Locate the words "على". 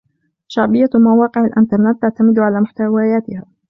2.39-2.59